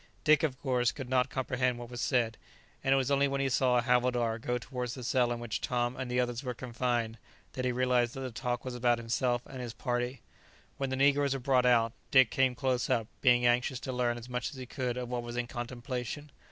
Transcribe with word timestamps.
Dick, 0.23 0.41
of 0.41 0.59
course, 0.59 0.91
could 0.91 1.09
not 1.11 1.29
comprehend 1.29 1.77
what 1.77 1.91
was 1.91 2.01
said, 2.01 2.35
and 2.83 2.91
it 2.91 2.95
was 2.97 3.11
only 3.11 3.27
when 3.27 3.39
he 3.39 3.49
saw 3.49 3.77
a 3.77 3.83
havildar 3.83 4.39
go 4.39 4.57
towards 4.57 4.95
the 4.95 5.03
cell 5.03 5.31
in 5.31 5.39
which 5.39 5.61
Tom 5.61 5.95
and 5.95 6.09
the 6.09 6.19
others 6.19 6.43
were 6.43 6.55
confined, 6.55 7.19
that 7.53 7.65
he 7.65 7.71
realized 7.71 8.15
that 8.15 8.21
the 8.21 8.31
talk 8.31 8.65
was 8.65 8.73
about 8.73 8.97
himself 8.97 9.45
and 9.45 9.61
his 9.61 9.75
party. 9.75 10.21
When 10.77 10.89
the 10.89 10.95
negroes 10.95 11.35
were 11.35 11.39
brought 11.39 11.67
out, 11.67 11.93
Dick 12.09 12.31
came 12.31 12.55
close 12.55 12.89
up, 12.89 13.05
being 13.21 13.45
anxious 13.45 13.79
to 13.81 13.93
learn 13.93 14.17
as 14.17 14.27
much 14.27 14.49
as 14.49 14.55
he 14.55 14.65
could 14.65 14.97
of 14.97 15.07
what 15.07 15.21
was 15.21 15.37
in 15.37 15.45
contemplation. 15.45 16.31